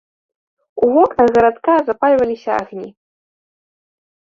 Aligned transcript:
У 0.87 0.89
вокнах 0.95 1.27
гарадка 1.35 1.75
запальваліся 1.91 2.51
агні. 2.65 2.89